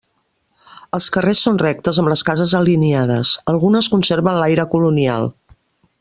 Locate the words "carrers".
1.17-1.41